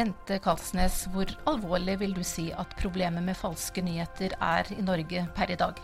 [0.00, 5.26] Bente Kalsnes, hvor alvorlig vil du si at problemet med falske nyheter er i Norge
[5.36, 5.76] per i dag?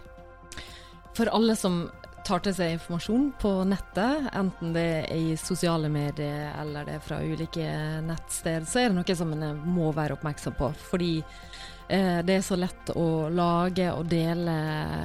[1.13, 1.83] For alle som
[2.25, 7.05] tar til seg informasjon på nettet, enten det er i sosiale medier eller det er
[7.05, 7.69] fra ulike
[8.09, 10.73] nettsted, så er det noe som en må være oppmerksom på.
[10.95, 14.59] Fordi eh, det er så lett å lage og dele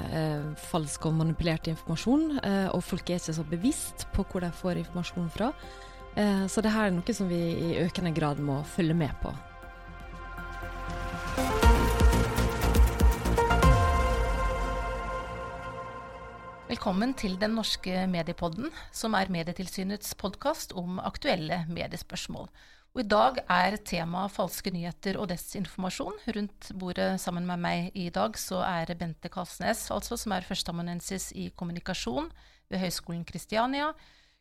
[0.07, 4.55] eh, falsk og manipulert informasjon, eh, og folk er ikke så bevisst på hvor de
[4.63, 5.51] får informasjon fra.
[6.15, 9.31] Eh, så det her er noe som vi i økende grad må følge med på.
[16.71, 22.47] Velkommen til Den norske mediepodden, som er Medietilsynets podkast om aktuelle mediespørsmål.
[22.91, 26.17] Og I dag er temaet falske nyheter og desinformasjon.
[26.35, 31.31] Rundt bordet sammen med meg i dag så er Bente Kalsnes, altså, som er førsteamanuensis
[31.39, 32.27] i kommunikasjon
[32.71, 33.93] ved Høgskolen Kristiania.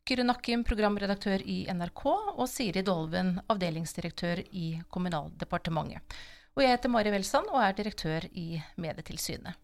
[0.09, 6.19] Kyrre Nakkim, programredaktør i NRK, og Siri Dolven, avdelingsdirektør i Kommunaldepartementet.
[6.57, 9.55] Og jeg heter Mari Welsand og er direktør i Medietilsynet.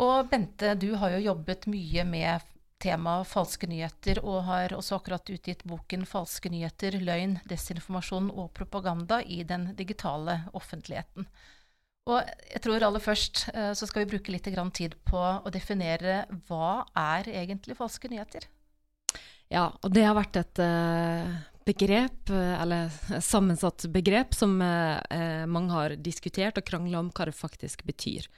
[0.00, 2.46] Og Bente, du har jo jobbet mye med
[2.82, 9.20] temaet falske nyheter, og har også akkurat utgitt boken 'Falske nyheter, løgn, desinformasjon og propaganda
[9.22, 11.28] i den digitale offentligheten'.
[12.06, 12.20] Og
[12.52, 14.44] jeg tror aller først eh, så skal vi bruke litt
[14.76, 18.44] tid på å definere hva er egentlig falske nyheter?
[19.52, 21.34] Ja, og det har vært et uh,
[21.68, 22.90] begrep, eh, eller
[23.32, 28.28] sammensatt begrep, som uh, mange har diskutert og krangla om hva det faktisk betyr.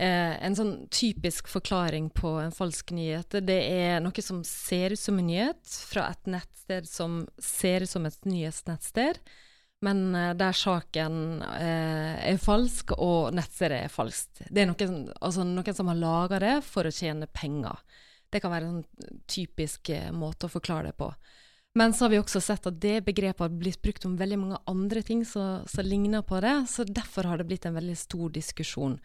[0.00, 5.00] Eh, en sånn typisk forklaring på en falsk nyhet, det er noe som ser ut
[5.00, 9.20] som en nyhet fra et nettsted som ser ut som et nyhetsnettsted,
[9.84, 14.40] men eh, der saken eh, er falsk og nettstedet er falskt.
[14.48, 17.84] Det er noen, altså noen som har laga det for å tjene penger.
[18.30, 21.10] Det kan være en typisk eh, måte å forklare det på.
[21.78, 24.58] Men så har vi også sett at det begrepet har blitt brukt om veldig mange
[24.70, 28.96] andre ting som ligner på det, så derfor har det blitt en veldig stor diskusjon.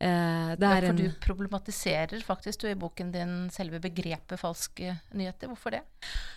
[0.00, 5.50] Eh, ja, for du problematiserer faktisk du i boken din selve begrepet falske nyheter.
[5.50, 5.80] Hvorfor det?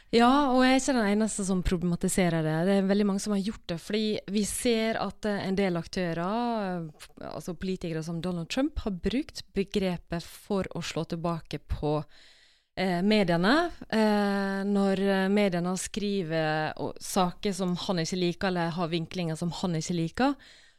[0.10, 2.56] Ja, og jeg er ikke den eneste som problematiserer det.
[2.66, 3.78] Det er veldig mange som har gjort det.
[3.84, 8.98] Fordi vi ser at eh, en del aktører, eh, altså politikere som Donald Trump, har
[8.98, 13.54] brukt begrepet for å slå tilbake på eh, mediene.
[13.86, 20.00] Eh, når mediene skriver saker som han ikke liker, eller har vinklinger som han ikke
[20.02, 20.36] liker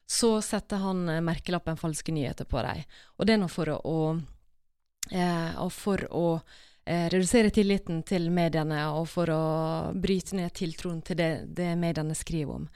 [0.07, 2.85] så setter han eh, merkelappen 'falske nyheter' på dem.
[3.19, 4.21] Og det er nå for å, å,
[5.11, 6.27] eh, for å
[6.85, 9.43] eh, redusere tilliten til mediene, og for å
[9.95, 12.69] bryte ned tiltroen til det, det mediene skriver om.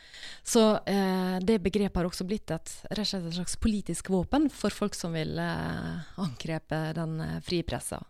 [0.47, 4.50] Så eh, det begrepet har også blitt et, rett og slett et slags politisk våpen
[4.53, 8.03] for folk som vil eh, angrepe den eh, frie pressa.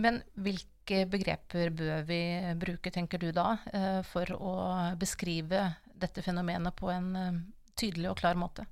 [0.00, 2.22] Men hvilke begreper bør vi
[2.58, 3.58] bruke, tenker du da,
[4.08, 4.54] for å
[4.98, 7.12] beskrive dette fenomenet på en
[7.78, 8.66] tydelig og klar måte?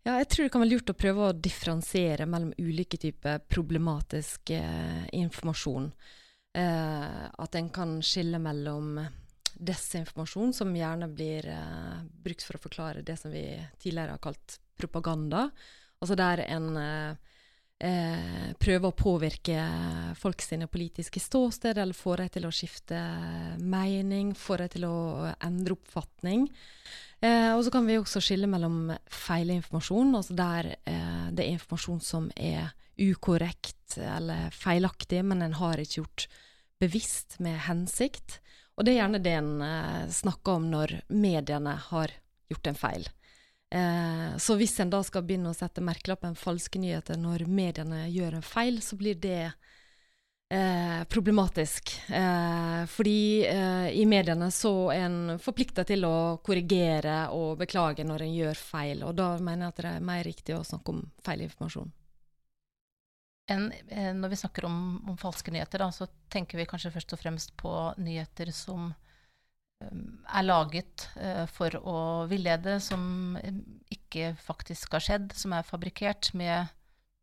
[0.00, 4.52] Ja, jeg tror det kan være lurt å prøve å differensiere mellom ulike typer problematisk
[4.56, 5.90] eh, informasjon.
[6.56, 8.96] Eh, at en kan skille mellom
[9.60, 13.44] desinformasjon, som gjerne blir eh, brukt for å forklare det som vi
[13.82, 15.50] tidligere har kalt propaganda.
[16.00, 17.36] Altså der en eh,
[17.80, 19.64] eh, prøver å påvirke
[20.20, 23.00] folk sine politiske ståsted, eller få dem til å skifte
[23.60, 24.98] mening, få dem til å
[25.40, 26.46] endre oppfatning.
[27.20, 32.00] Eh, og så kan vi også skille mellom feilinformasjon, altså der eh, det er informasjon
[32.04, 32.70] som er
[33.00, 36.28] ukorrekt eller feilaktig, men en har ikke gjort
[36.80, 38.40] bevisst med hensikt.
[38.76, 42.14] Og det er gjerne det en eh, snakker om når mediene har
[42.50, 43.08] gjort en feil.
[43.70, 48.40] Eh, så hvis en da skal begynne å sette merkelappen falske nyheter når mediene gjør
[48.40, 49.52] en feil, så blir det
[50.52, 52.02] Eh, problematisk.
[52.08, 58.24] Eh, fordi eh, i mediene så er en forplikta til å korrigere og beklage når
[58.24, 61.04] en gjør feil, og da mener jeg at det er mer riktig å snakke om
[61.22, 61.92] feil informasjon.
[63.54, 64.80] En, eh, når vi snakker om,
[65.12, 68.90] om falske nyheter, da, så tenker vi kanskje først og fremst på nyheter som
[69.80, 71.96] er laget uh, for å
[72.30, 73.38] villede, som
[73.90, 76.68] ikke faktisk har skjedd, som er fabrikkert med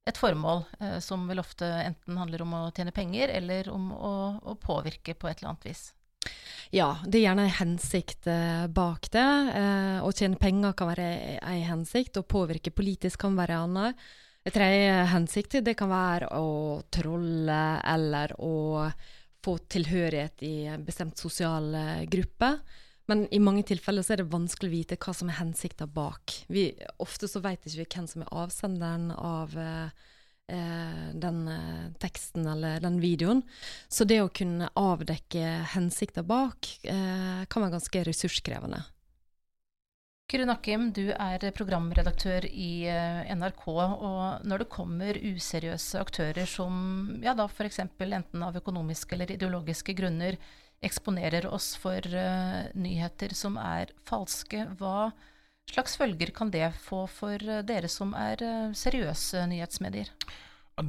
[0.08, 4.14] et formål eh, som vel ofte enten handler om å tjene penger, eller om å,
[4.40, 5.84] å påvirke på et eller annet vis.
[6.76, 9.28] Ja, det er gjerne en hensikt eh, bak det.
[9.60, 11.10] Eh, å tjene penger kan være
[11.42, 14.02] en hensikt, og påvirke politisk kan være en annen.
[14.48, 18.54] En tredje hensikt det kan være å trolle eller å
[19.48, 22.58] få tilhørighet i en bestemt sosial eh, gruppe.
[23.08, 26.34] Men i mange tilfeller så er det vanskelig å vite hva som er hensikta bak.
[26.52, 30.04] Vi, ofte så vet ikke vi hvem som er avsenderen av eh,
[30.52, 33.46] eh, den eh, teksten eller den videoen.
[33.88, 35.46] Så det å kunne avdekke
[35.78, 38.84] hensikta bak eh, kan være ganske ressurskrevende.
[40.28, 43.62] Kyrre Nakkim, du er programredaktør i eh, NRK.
[43.72, 47.80] og Når det kommer useriøse aktører som ja da f.eks.
[47.86, 50.36] enten av økonomiske eller ideologiske grunner
[50.84, 55.14] eksponerer oss for uh, nyheter som er falske, hva
[55.72, 60.12] slags følger kan det få for uh, dere som er uh, seriøse nyhetsmedier?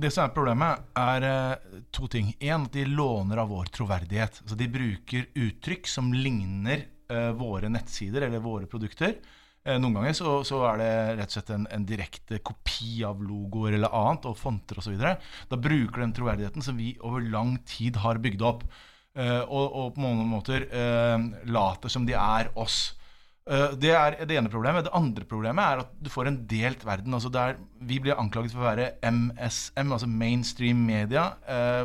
[0.02, 1.62] Det som er problemet, er
[1.94, 2.34] to ting.
[2.42, 4.42] Én, at de låner av vår troverdighet.
[4.42, 9.14] Altså, de bruker uttrykk som ligner våre nettsider eller våre produkter.
[9.66, 13.18] Uh, noen ganger så, så, er det rett og slett en, en, direkte kopi av
[13.20, 14.94] logoer eller annet, og fonter osv.
[14.96, 18.62] Da bruker de den troverdigheten som vi over lang tid har bygd opp,
[19.18, 20.68] uh, og, og, på mange måter
[21.48, 22.94] later som de er oss.
[23.48, 24.84] Det er det ene problemet.
[24.84, 27.14] Det andre problemet er at du får en delt verden.
[27.16, 27.54] Altså der
[27.88, 31.22] vi blir anklaget for å være MSM, altså mainstream media,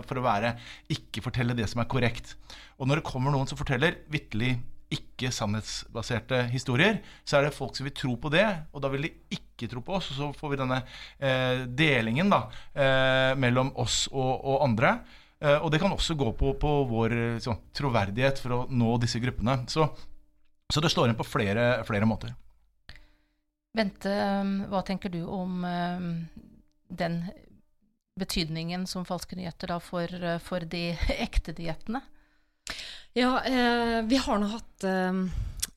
[0.04, 0.58] for å være
[0.92, 2.34] ikke fortelle det som er korrekt.
[2.84, 4.58] Og når det kommer noen som forteller vitterlig
[4.94, 9.12] ikke-sannhetsbaserte historier, så er det folk som vil tro på det, og da vil de
[9.34, 10.12] ikke tro på oss.
[10.14, 10.80] Og så får vi denne
[11.18, 14.96] eh, delingen da, eh, mellom oss og, og andre.
[15.40, 19.22] Eh, og det kan også gå på, på vår så, troverdighet for å nå disse
[19.24, 19.62] gruppene.
[19.72, 19.88] Så,
[20.74, 22.36] så det slår inn på flere, flere, måter.
[23.74, 24.14] Bente,
[24.70, 26.10] hva tenker du om eh,
[26.94, 27.24] den
[28.20, 30.92] betydningen som falske nyheter da får for de
[31.26, 32.04] ekte nyhetene?
[33.14, 35.14] Ja, eh, vi har nå hatt eh,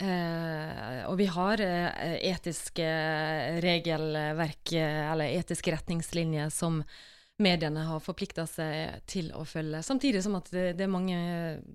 [0.09, 2.87] eh Og vi har eh, etiske
[3.61, 6.81] regelverk, eh, eller etiske retningslinjer, som
[7.37, 9.83] mediene har forplikta seg til å følge.
[9.85, 11.19] Samtidig som at det, det, er mange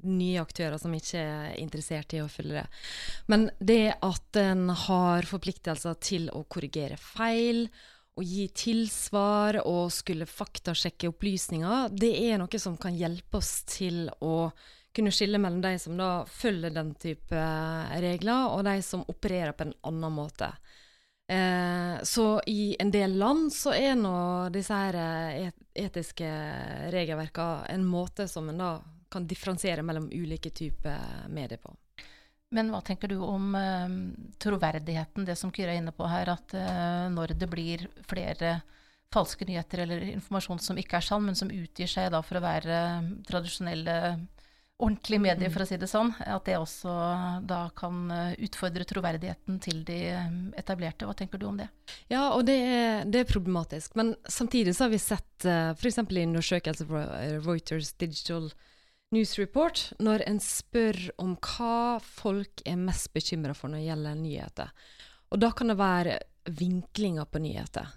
[0.01, 2.65] nye aktører som ikke er interessert i å følge det.
[3.29, 7.67] Men det at en har forpliktelser til å korrigere feil,
[8.17, 14.09] å gi tilsvar og skulle faktasjekke opplysninger, det er noe som kan hjelpe oss til
[14.25, 14.49] å
[14.95, 19.55] kunne skille mellom de som da følger den type eh, regler, og de som opererer
[19.55, 20.51] på en annen måte.
[21.31, 24.15] Eh, så i en del land så er nå
[24.51, 26.31] disse her eh, etiske
[26.91, 28.73] regelverkene en måte som en da
[29.11, 31.73] kan differensiere mellom ulike typer medier på.
[32.51, 33.95] Men hva tenker du om eh,
[34.43, 38.57] troverdigheten, det som Kyrre er inne på her, at eh, når det blir flere
[39.11, 42.43] falske nyheter eller informasjon som ikke er sann, men som utgir seg da for å
[42.43, 42.77] være
[43.27, 43.95] tradisjonelle
[44.81, 45.53] ordentlig medie, mm.
[45.53, 46.11] for å si det sånn.
[46.25, 46.95] At det også
[47.47, 51.07] da kan eh, utfordre troverdigheten til de eh, etablerte.
[51.07, 51.69] Hva tenker du om det?
[52.11, 53.95] Ja, og det er, det er problematisk.
[53.99, 56.01] Men samtidig så har vi sett uh, f.eks.
[56.01, 57.05] i undersøkelser fra
[57.45, 58.49] Reuters Digital
[59.11, 64.19] News Report, når en spør om hva folk er mest bekymra for når det gjelder
[64.21, 64.75] nyheter.
[65.31, 66.19] Og da kan det være
[66.59, 67.91] vinklinger på nyheter.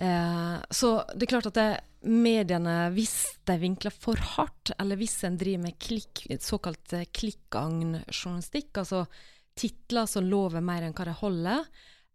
[0.00, 1.70] Eh, så det er klart at det,
[2.08, 3.18] mediene, hvis
[3.48, 9.04] de vinkler for hardt, eller hvis en driver med klikk, såkalt eh, klikkagn-journalistikk, altså
[9.60, 11.66] titler som lover mer enn hva de holder,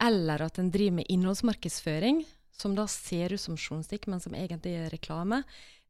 [0.01, 2.23] eller at en driver med innholdsmarkedsføring,
[2.55, 5.43] som da ser ut som journalistikk, men som egentlig er reklame,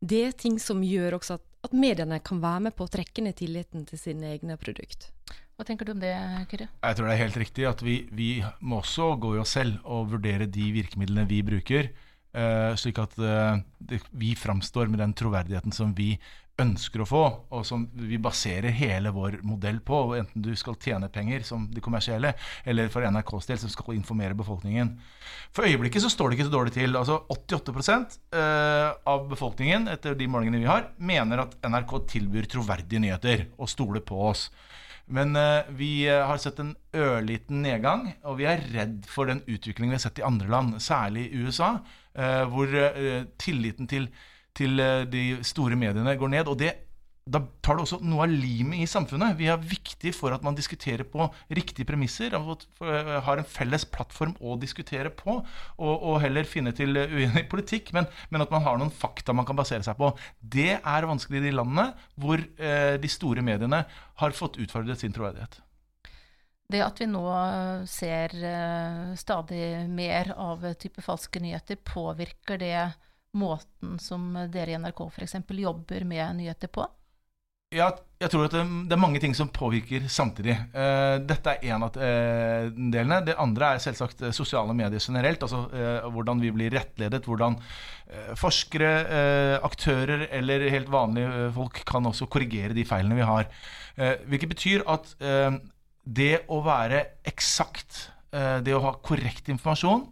[0.03, 3.25] det er ting som gjør også at, at mediene kan være med på å trekke
[3.25, 5.09] ned tilliten til sine egne produkt.
[5.55, 6.13] Hva tenker du om det,
[6.51, 6.67] Kyrre?
[6.83, 8.29] Jeg tror det er helt riktig at vi, vi
[8.59, 11.93] må også gå i oss selv og vurdere de virkemidlene vi bruker,
[12.35, 16.15] uh, slik at uh, det, vi framstår med den troverdigheten som vi
[16.61, 17.21] ønsker å få,
[17.51, 19.99] og som vi baserer hele vår modell på.
[20.15, 22.31] Enten du skal tjene penger, som de kommersielle,
[22.63, 24.93] eller for NRKs del, som skal informere befolkningen.
[25.55, 26.95] For øyeblikket så står det ikke så dårlig til.
[26.99, 33.03] Altså 88 uh, av befolkningen etter de målingene vi har, mener at NRK tilbyr troverdige
[33.03, 34.47] nyheter og stoler på oss.
[35.05, 39.43] Men uh, vi eh, har sett en ørliten nedgang, og vi er redd for den
[39.43, 41.75] utviklingen vi har sett i andre land, særlig i USA,
[42.47, 42.71] hvor
[43.43, 44.05] tilliten til,
[44.55, 44.79] til
[45.11, 46.51] de store mediene går ned.
[46.51, 46.73] Og det
[47.25, 49.33] da tar det også noe av limet i samfunnet.
[49.39, 51.25] Vi er viktig for at man diskuterer på
[51.57, 52.35] riktige premisser.
[52.37, 52.65] At
[53.25, 57.89] har en felles plattform å diskutere på, og, og heller finne til uenig politikk.
[57.97, 60.11] Men, men, at man har noen fakta man kan basere seg på.
[60.37, 63.81] Det er vanskelig i de landene hvor eh, de store mediene
[64.21, 65.57] har fått utfordret sin troverdighet.
[66.69, 67.25] Det at vi nå
[67.89, 72.77] ser eh, stadig mer av type falske nyheter, påvirker det
[73.35, 75.37] måten som dere i NRK f.eks.
[75.59, 76.87] jobber med nyheter på?
[77.73, 77.89] Ja,
[78.21, 80.53] jeg tror at det, det, er mange ting som påvirker samtidig.
[80.71, 83.19] Uh, dette er en av uh, delene.
[83.25, 85.43] Det andre er selvsagt uh, sosiale medier generelt.
[85.43, 85.65] Altså
[86.13, 87.25] hvordan vi blir rettledet.
[87.25, 87.57] Hvordan
[88.37, 88.89] forskere,
[89.65, 93.47] aktører eller helt vanlige folk kan også korrigere de feilene vi har.
[94.29, 95.15] hvilket betyr at
[96.05, 100.05] det å være eksakt, det å ha korrekt informasjon,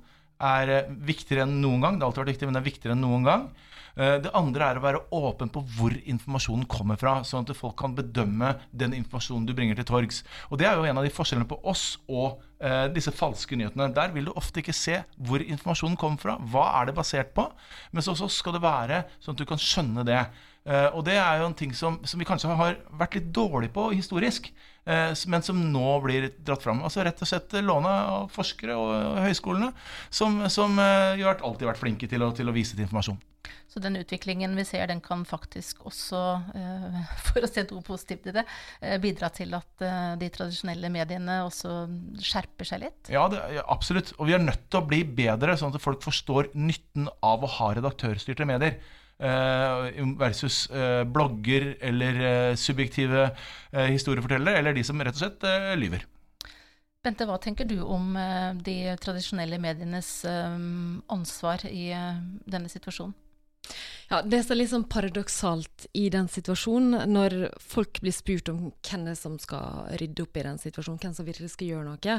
[0.44, 2.00] er eh, viktigere enn noen gang.
[2.00, 3.48] Det har alltid vært viktig, men det er viktigere enn noen gang.
[3.94, 7.76] Eh, det andre er å være åpen på hvor informasjonen kommer fra, sånn at folk
[7.78, 10.24] kan bedømme den informasjonen du bringer til torgs.
[10.50, 13.92] Og Det er jo en av de forskjellene på oss og eh, disse falske nyhetene.
[13.94, 16.40] Der vil du ofte ikke se hvor informasjonen kommer fra.
[16.42, 17.46] Hva er det basert på?
[17.94, 20.24] Hos oss skal det være sånn at du kan skjønne det.
[20.66, 23.70] Eh, og det er jo en ting som, som vi kanskje har vært litt dårlig
[23.76, 24.50] på historisk.
[24.86, 26.84] Eh, men som nå blir dratt fram.
[26.84, 29.72] Altså Rett og slett låne av forskere og høyskolene,
[30.12, 33.22] som, som uh, har alltid vært flinke til å, til å vise til informasjon.
[33.74, 36.20] Så den utviklingen vi ser, den kan faktisk også,
[36.54, 38.44] eh, for å se noe positivt i det,
[38.86, 41.72] eh, bidra til at eh, de tradisjonelle mediene også
[42.22, 43.10] skjerper seg litt?
[43.14, 44.14] Ja, det, ja, absolutt.
[44.20, 47.50] Og vi er nødt til å bli bedre, sånn at folk forstår nytten av å
[47.58, 48.78] ha redaktørstyrte medier.
[50.20, 50.58] Versus
[51.08, 53.30] blogger eller subjektive
[53.72, 55.46] historiefortellere, eller de som rett og slett
[55.80, 56.04] lyver.
[57.04, 58.14] Bente, hva tenker du om
[58.64, 61.88] de tradisjonelle medienes ansvar i
[62.44, 63.16] denne situasjonen?
[64.10, 68.60] Ja, Det som er litt sånn paradoksalt i den situasjonen, når folk blir spurt om
[68.84, 71.88] hvem det er som skal rydde opp i den situasjonen, hvem som virkelig skal gjøre
[71.88, 72.18] noe,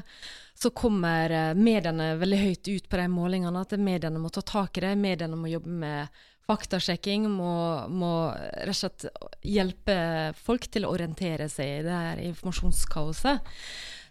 [0.58, 3.62] så kommer eh, mediene veldig høyt ut på de målingene.
[3.62, 7.54] At mediene må ta tak i det, mediene må jobbe med faktasjekking, må,
[7.88, 9.06] må rett og slett
[9.44, 9.96] hjelpe
[10.36, 13.52] folk til å orientere seg i det her informasjonskaoset.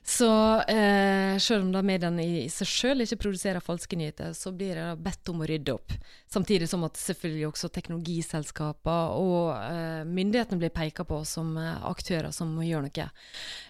[0.06, 4.76] Så eh, selv om da mediene i seg selv ikke produserer falske nyheter, så blir
[4.76, 5.94] det bedt om å rydde opp.
[6.28, 12.36] Samtidig som at selvfølgelig også teknologiselskaper og eh, myndighetene blir pekt på som eh, aktører
[12.36, 13.08] som må gjøre noe.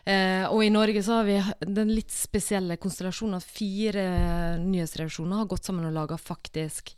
[0.10, 1.38] Eh, og i Norge så har vi
[1.70, 4.08] den litt spesielle konstellasjonen at fire
[4.64, 6.96] nyhetsrevisjoner har gått sammen og laga faktisk,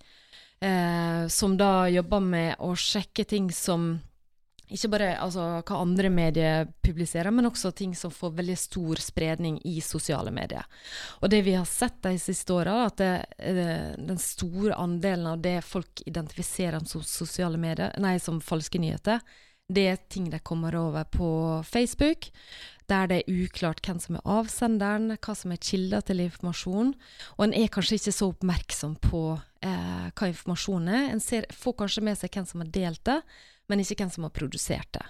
[0.65, 3.95] eh, som da jobber med å sjekke ting som
[4.65, 9.59] ikke bare altså, hva andre medier publiserer, men også ting som får veldig stor spredning
[9.67, 10.65] i sosiale medier.
[11.21, 15.59] Og det vi har sett de siste åra, at eh, den store andelen av det
[15.65, 19.21] folk identifiserer som sosiale medier, nei, som falske nyheter,
[19.69, 21.27] det er ting de kommer over på
[21.65, 22.27] Facebook,
[22.91, 26.93] der det er uklart hvem som er avsenderen, hva som er kilder til informasjon.
[27.37, 29.25] Og en er kanskje ikke så oppmerksom på
[29.65, 31.11] eh, hva informasjonen er.
[31.13, 33.19] En ser, får kanskje med seg hvem som har delt det
[33.67, 35.05] men ikke hvem som har produsert det.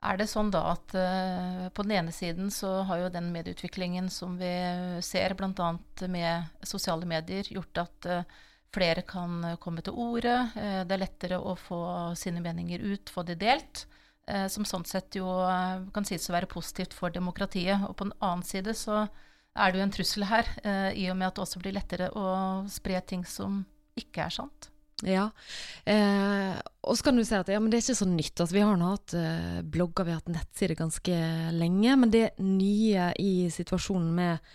[0.00, 4.08] Er det sånn da at uh, på den ene siden så har jo den medieutviklingen
[4.12, 4.52] som vi
[5.04, 5.72] ser bl.a.
[6.08, 8.38] med sosiale medier, gjort at uh,
[8.72, 10.38] flere kan komme til orde.
[10.54, 11.82] Uh, det er lettere å få
[12.16, 13.84] sine meninger ut, få de delt.
[14.52, 15.26] Som sånn sett jo
[15.94, 17.82] kan sies å være positivt for demokratiet.
[17.88, 19.04] Og på den annen side så
[19.58, 20.50] er det jo en trussel her,
[20.94, 22.26] i og med at det også blir lettere å
[22.70, 23.64] spre ting som
[23.98, 24.70] ikke er sant.
[25.06, 25.30] Ja.
[25.88, 28.34] Eh, og så kan du si at ja, det er ikke så nytt.
[28.36, 31.20] Altså, vi har nå hatt eh, blogger, vi har hatt nettsider ganske
[31.56, 31.96] lenge.
[32.02, 34.52] Men det nye i situasjonen med,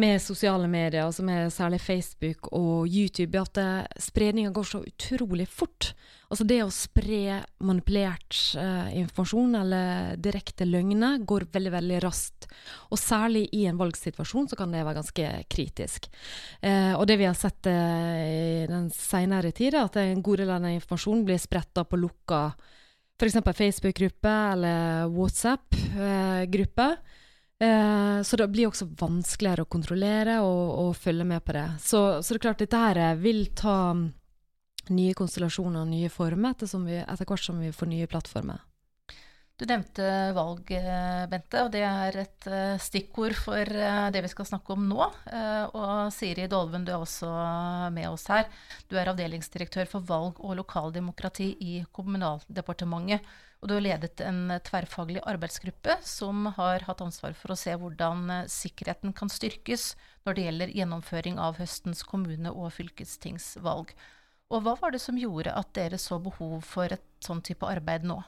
[0.00, 5.46] med sosiale medier, altså med særlig Facebook og YouTube, at eh, spredninga går så utrolig
[5.48, 5.92] fort.
[6.30, 12.46] Altså det å spre manipulert eh, informasjon eller direkte løgner går veldig veldig raskt.
[12.94, 16.06] Og særlig i en valgsituasjon så kan det være ganske kritisk.
[16.62, 18.20] Eh, og det vi har sett eh,
[18.64, 21.98] i den senere tid, er at en god del av den informasjonen blir spretta på
[21.98, 22.44] lukka
[23.20, 23.42] f.eks.
[23.44, 26.86] Facebook-gruppe eller WhatsApp-gruppe.
[27.60, 31.66] Eh, så det blir også vanskeligere å kontrollere og, og følge med på det.
[31.84, 33.76] Så, så, det er klart dette her vil ta
[34.90, 38.64] nye konstellasjoner og nye former etter, vi, etter hvert som vi får nye plattformer.
[39.60, 44.30] Du nevnte valg, eh, Bente, og det er et eh, stikkord for eh, det vi
[44.32, 45.08] skal snakke om nå.
[45.76, 47.28] Og Siri Dolven, du er også
[47.92, 48.48] med oss her.
[48.88, 53.20] Du er avdelingsdirektør for valg og lokaldemokrati i Kommunaldepartementet.
[53.60, 58.46] Og du har ledet en tverrfaglig arbeidsgruppe som har hatt ansvar for å se hvordan
[58.48, 59.92] sikkerheten kan styrkes
[60.24, 63.92] når det gjelder gjennomføring av høstens kommune- og fylkestingsvalg.
[64.50, 68.08] Og hva var det som gjorde at dere så behov for et sånn type arbeid
[68.08, 68.22] nå?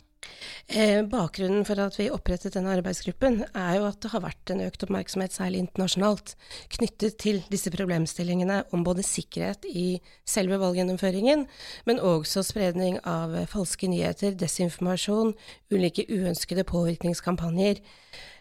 [0.73, 4.63] Eh, bakgrunnen for at vi opprettet denne arbeidsgruppen, er jo at det har vært en
[4.65, 6.33] økt oppmerksomhet, særlig internasjonalt,
[6.73, 11.45] knyttet til disse problemstillingene om både sikkerhet i selve valggjennomføringen,
[11.85, 15.35] men også spredning av falske nyheter, desinformasjon,
[15.75, 17.85] ulike uønskede påvirkningskampanjer.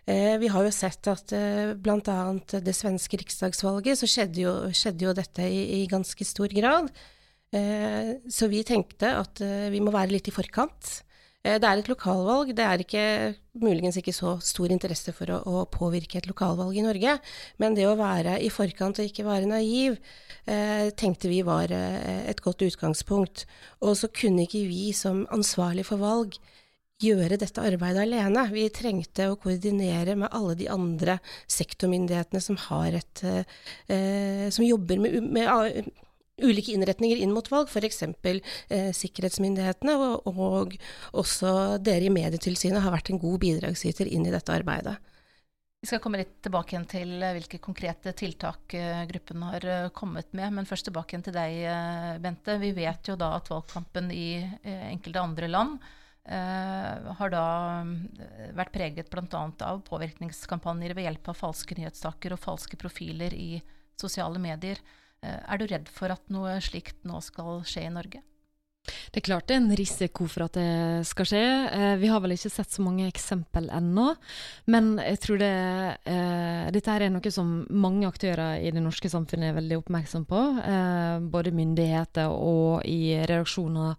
[0.08, 2.18] Eh, vi har jo sett at eh, bl.a.
[2.64, 6.94] det svenske riksdagsvalget, så skjedde jo, skjedde jo dette i, i ganske stor grad.
[7.52, 11.02] Så vi tenkte at vi må være litt i forkant.
[11.44, 12.54] Eh, det er et lokalvalg.
[12.58, 13.06] Det er ikke,
[13.62, 17.18] muligens ikke så stor interesse for å, å, påvirke et lokalvalg i Norge,
[17.62, 19.98] men det å være i forkant og ikke være naiv,
[20.46, 23.46] eh, tenkte vi var et godt utgangspunkt.
[23.82, 26.38] Og så kunne ikke vi som ansvarlig for valg
[27.02, 28.46] gjøre dette arbeidet alene.
[28.54, 31.18] Vi trengte å koordinere med alle de andre
[31.50, 33.24] sektormyndighetene som, et,
[33.90, 35.92] eh, som jobber med, med
[36.44, 38.04] ulike innretninger inn mot valg, f.eks.
[38.04, 40.76] Eh, sikkerhetsmyndighetene, og, og
[41.18, 44.98] også dere i Medietilsynet har vært en god bidragsyter inn i dette arbeidet.
[45.82, 49.88] Vi skal komme litt tilbake igjen til eh, hvilke konkrete tiltak eh, gruppen har eh,
[49.98, 50.54] kommet med.
[50.54, 51.56] Men først tilbake igjen til deg,
[52.22, 52.60] Bente.
[52.62, 55.82] Vi vet jo da at valgkampen i enkelte andre land
[56.30, 57.46] eh, har da
[58.60, 59.42] vært preget bl.a.
[59.66, 63.56] av påvirkningskampanjer ved hjelp av falske nyhetssaker og falske profiler i
[63.98, 64.78] sosiale medier.
[65.22, 68.24] Eh, er du redd for at noe slikt nå skal skje i Norge?
[68.82, 71.42] Det er klart det er en risiko for at det skal skje.
[71.70, 74.08] Eh, vi har vel ikke sett så mange eksempel ennå.
[74.74, 75.52] Men jeg tror det,
[76.10, 80.42] eh, dette er noe som mange aktører i det norske samfunnet er veldig oppmerksom på.
[80.66, 83.96] Eh, både myndigheter og i redaksjoner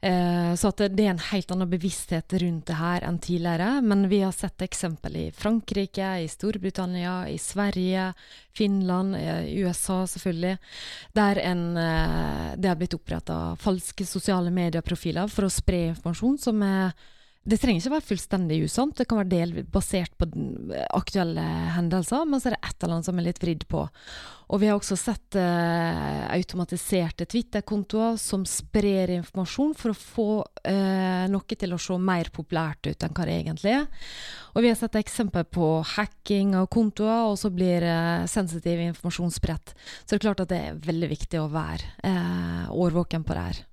[0.00, 3.80] så at det er en helt annen bevissthet rundt det her enn tidligere.
[3.82, 8.12] Men vi har sett eksempel i Frankrike, i Storbritannia, i Sverige,
[8.56, 10.58] Finland, USA selvfølgelig,
[11.16, 16.62] der en, eh, det har blitt oppretta falske sosiale medieprofiler for å spre informasjon som
[16.64, 16.94] er
[17.46, 20.26] det trenger ikke være fullstendig usant, det kan være del basert på
[20.96, 21.44] aktuelle
[21.76, 23.84] hendelser, men så er det et eller annet som er litt vridd på.
[24.50, 30.26] Og vi har også sett eh, automatiserte Twitter-kontoer som sprer informasjon for å få
[30.66, 33.86] eh, noe til å se mer populært ut enn hva det egentlig er.
[34.54, 39.34] Og vi har sett eksempler på hacking av kontoer, og så blir eh, sensitiv informasjon
[39.34, 39.74] spredt.
[40.02, 43.48] Så det er klart at det er veldig viktig å være eh, årvåken på det
[43.50, 43.64] her.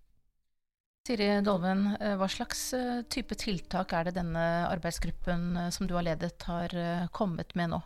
[1.04, 5.98] Siri Dolmen, eh, hva slags eh, type tiltak er det denne arbeidsgruppen eh, som du
[5.98, 6.72] har ledet, har
[7.12, 7.80] kommet med nå?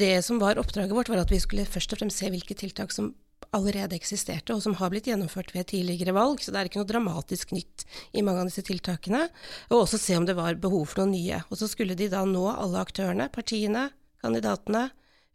[0.00, 2.94] Det som var oppdraget vårt, var at vi skulle først og fremst se hvilke tiltak
[2.94, 3.10] som
[3.52, 6.40] allerede eksisterte, og som har blitt gjennomført ved tidligere valg.
[6.40, 7.84] Så det er ikke noe dramatisk nytt
[8.16, 9.26] i mange av disse tiltakene.
[9.68, 11.42] Og også se om det var behov for noen nye.
[11.50, 13.90] Og så skulle de da nå alle aktørene, partiene,
[14.24, 14.86] kandidatene,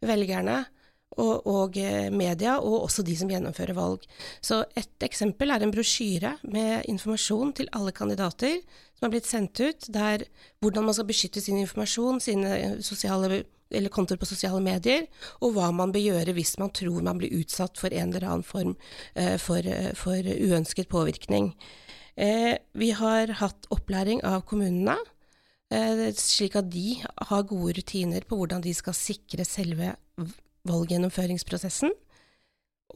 [0.02, 0.64] velgerne,
[1.16, 4.06] og, og, eh, media, og også de som gjennomfører valg.
[4.40, 8.60] Så et eksempel er en brosjyre med informasjon til alle kandidater
[9.02, 10.22] som har blitt sendt ut, der
[10.62, 15.06] hvordan man skal beskytte sin informasjon, sine sosiale eller kontoer på sosiale medier,
[15.40, 18.46] og hva man bør gjøre hvis man tror man blir utsatt for en eller annen
[18.46, 18.74] form
[19.16, 21.52] eh, for, uh, for, uønsket påvirkning.
[22.14, 24.98] Eh, vi har hatt opplæring av kommunene,
[26.20, 29.94] slik at de har gode rutiner på hvordan de skal sikre selve
[30.68, 31.94] valggjennomføringsprosessen.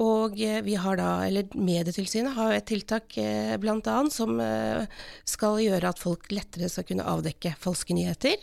[0.02, 3.56] Og eh, vi har da, eller Medietilsynet har et tiltak bl.a.
[3.62, 4.84] blant annet som eh,
[5.24, 8.36] skal gjøre at folk lettere skal kunne avdekke falske nyheter.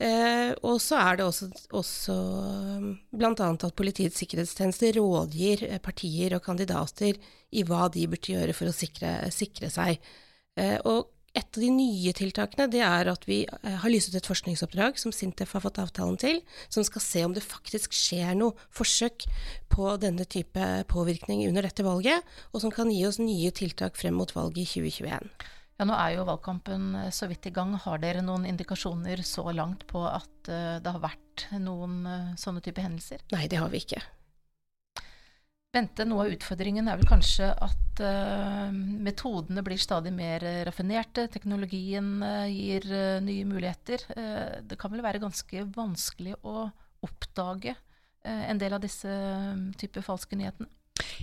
[0.00, 2.14] Eh, og så er det også, også
[3.12, 3.34] bl.a.
[3.36, 7.18] at Politiets sikkerhetstjeneste rådgir eh, partier og kandidater
[7.52, 10.00] i hva de burde gjøre for å sikre, sikre seg.
[10.56, 14.18] Eh, og et av de nye tiltakene det er at vi eh, har lyst ut
[14.18, 16.40] et forskningsoppdrag som Sintef har fått avtalen til,
[16.72, 19.28] som skal se om det faktisk skjer noe forsøk
[19.70, 24.18] på denne type påvirkning under dette valget, og som kan gi oss nye tiltak frem
[24.18, 25.30] mot valget i 2021.
[25.80, 27.76] Ja, Nå er jo valgkampen eh, så vidt i gang.
[27.78, 32.02] Har dere noen indikasjoner så langt på at eh, det har vært noen
[32.36, 33.22] sånne type hendelser?
[33.32, 34.02] Nei, det har vi ikke.
[35.70, 41.28] Bente, noe av utfordringen er vel kanskje at uh, metodene blir stadig mer uh, raffinerte.
[41.30, 42.88] Teknologien uh, gir
[43.22, 44.02] nye muligheter.
[44.66, 46.66] det kan vel være ganske vanskelig å
[47.06, 47.76] oppdage
[48.26, 49.08] en del av disse
[49.80, 50.68] typer falske nyhetene?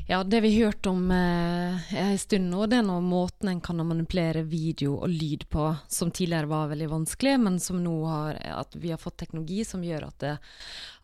[0.05, 3.61] Ja, det vi har hørt om eh, en stund nå, det er noe måten en
[3.63, 8.39] kan manipulere video og lyd på, som tidligere var veldig vanskelig, men som nå har
[8.53, 10.33] at vi har fått teknologi som gjør at, det,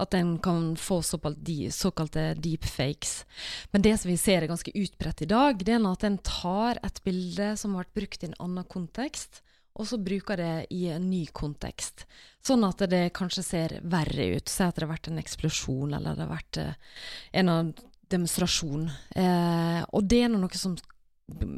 [0.05, 3.23] at en kan få såkalte, såkalt deepfakes.
[3.71, 6.79] Men det som vi ser er ganske utbredt i dag, det er at en tar
[6.83, 10.85] et bilde som har vært brukt i en annen kontekst, og så bruker det i
[10.93, 12.05] en ny kontekst.
[12.45, 14.51] Sånn at det kanskje ser verre ut.
[14.51, 16.93] Si at det har vært en eksplosjon, eller det har vært eh,
[17.41, 17.71] en av
[18.11, 18.89] demonstrasjon.
[19.15, 20.75] Eh, og det er noe som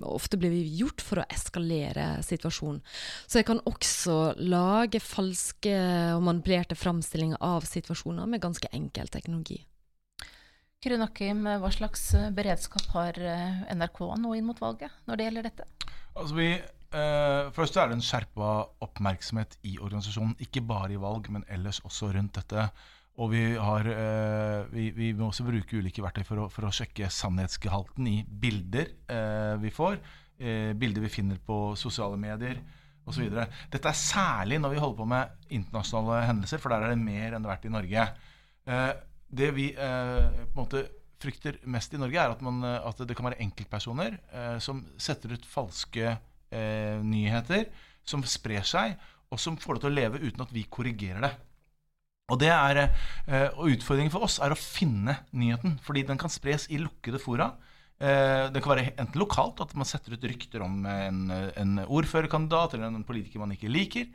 [0.05, 2.81] ofte blir gjort for å eskalere situasjonen.
[3.25, 5.73] Så jeg kan også lage falske
[6.15, 9.63] og manipulerte framstillinger av situasjoner med ganske enkel teknologi.
[10.85, 15.47] Kyrre Nakkim, hva slags beredskap har eh, NRK nå inn mot valget når det gjelder
[15.47, 15.69] dette?
[16.15, 18.51] Altså vi, eh, først er det en skjerpa
[18.85, 22.69] oppmerksomhet i organisasjonen, ikke bare i valg, men ellers også rundt dette.
[23.23, 26.73] Og vi, har, eh, vi, vi, må også bruke ulike verktøy for å, for å
[26.75, 30.01] sjekke sannhetsgehalten i bilder eh, vi får.
[30.35, 32.59] Eh, bilder vi finner på sosiale medier
[33.07, 33.29] osv.
[33.71, 37.31] Dette er særlig når vi holder på med internasjonale hendelser, for der er det mer
[37.31, 38.05] enn det har vært i Norge.
[38.65, 38.91] Eh,
[39.39, 40.85] det vi eh, på en måte
[41.21, 45.37] frykter mest i Norge, er at, man, at det kan være enkeltpersoner eh, som setter
[45.37, 46.17] ut falske
[46.55, 47.65] nyheter
[48.07, 48.93] som sprer seg,
[49.33, 51.31] og som får det til å leve uten at vi korrigerer det.
[52.33, 52.87] Og, er,
[53.29, 57.21] eh, og Utfordringen for oss er å finne nyheten, fordi den kan spres i lukkede
[57.21, 57.51] fora.
[58.01, 62.73] Eh, det kan være enten lokalt, at man setter ut rykter om en, en ordførerkandidat
[62.75, 64.09] eller en politiker man ikke liker.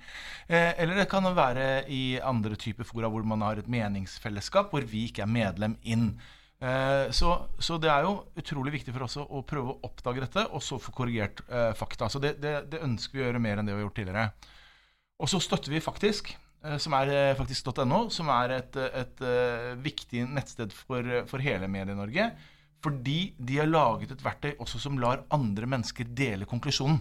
[0.48, 4.90] Eh, eller det kan være i andre typer fora hvor man har et meningsfellesskap hvor
[4.90, 6.12] vi ikke er medlem inn.
[6.60, 10.60] Så, så, det er jo utrolig viktig for oss å prøve å oppdage dette, og
[10.60, 11.40] så få korrigert
[11.72, 12.10] fakta.
[12.12, 14.26] Så det, det, det ønsker vi å gjøre mer enn det vi har gjort tidligere.
[15.24, 16.34] Og så støtter vi faktisk.
[16.60, 21.44] Eh, som er eh, faktisk.no, som er et, et, et, eh, viktig nettsted for, for
[21.44, 22.30] hele Medie-Norge.
[22.84, 27.00] Fordi de har laget et verktøy også som lar andre mennesker dele konklusjonen.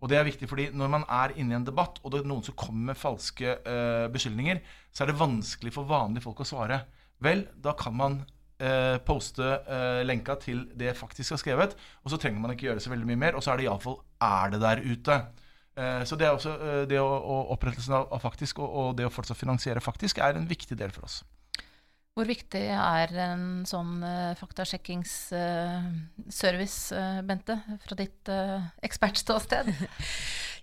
[0.00, 2.28] Og det er viktig fordi når man er inne i en debatt, og det er
[2.28, 4.60] noen som kommer med falske uh, beskyldninger,
[4.92, 6.78] så er det vanskelig for vanlige folk å svare.
[7.20, 12.20] Vel, da kan man uh, poste uh, lenka til det faktisk er skrevet, og så
[12.20, 14.62] trenger man ikke gjøre så veldig mye mer, og så er det iallfall er det
[14.64, 15.20] der ute.
[15.78, 19.06] Eh, så det, er også, eh, det å, å opprettelsen av, Faktisk og, og, det
[19.06, 21.16] å fortsatt finansiere Faktisk er en viktig del for oss.
[22.18, 27.54] Hvor viktig er en sånn uh, faktasjekkingsservice, uh, uh, Bente,
[27.86, 29.66] fra ditt uh, ekspertståsted?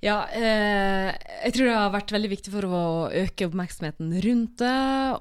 [0.03, 4.73] ja, jeg tror det har vært veldig viktig for å øke oppmerksomheten rundt det,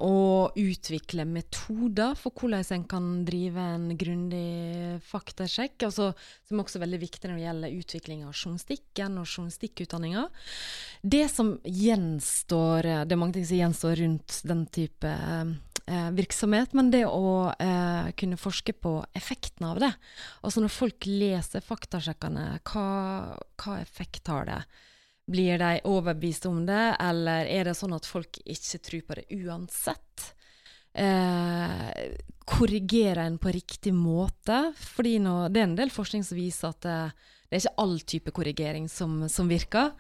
[0.04, 5.88] og utvikle metoder for hvordan en kan drive en grundig faktasjekk.
[5.88, 6.10] Altså,
[6.48, 10.26] som også er veldig viktig når det gjelder utvikling av journalistikken og journalistikkutdanninga.
[11.02, 16.90] Det som gjenstår, det er mange ting som gjenstår rundt den type eh, virksomhet, men
[16.90, 19.92] det å eh, kunne forske på effekten av det.
[20.42, 22.86] Altså når folk leser faktasjekkene, hva,
[23.62, 24.60] hva effekt har det?
[25.30, 29.26] Blir de overbevist om det, eller er det sånn at folk ikke tror på det
[29.34, 30.32] uansett?
[30.96, 31.88] Eh,
[32.46, 34.72] korrigerer en på riktig måte?
[34.78, 37.96] Fordi nå, det er en del forskning som viser at eh, det er ikke all
[38.02, 39.92] type korrigering som, som virker.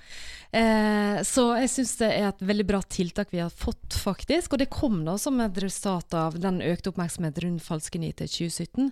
[0.50, 4.54] Eh, så jeg syns det er et veldig bra tiltak vi har fått, faktisk.
[4.56, 8.34] Og det kom da som et resultat av den økte oppmerksomheten rundt falske nyheter i
[8.34, 8.90] 2017.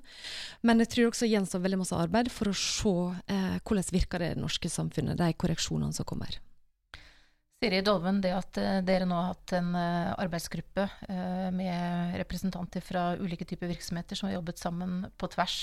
[0.62, 4.34] Men jeg tror også gjenstår veldig masse arbeid for å se eh, hvordan virker det
[4.34, 6.38] det norske samfunnet, de korreksjonene som kommer.
[7.64, 12.84] Siri Dolven, det at uh, dere nå har hatt en uh, arbeidsgruppe uh, med representanter
[12.84, 15.58] fra ulike typer virksomheter som har jobbet sammen på tvers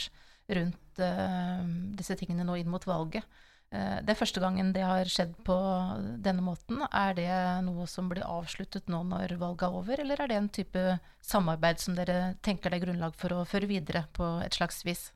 [0.58, 1.62] rundt uh,
[1.98, 3.26] disse tingene nå inn mot valget.
[3.72, 5.56] Uh, det er første gangen det har skjedd på
[6.24, 6.84] denne måten.
[6.92, 7.32] Er det
[7.68, 10.86] noe som blir avsluttet nå når valget er over, eller er det en type
[11.24, 15.10] samarbeid som dere tenker det er grunnlag for å føre videre på et slags vis?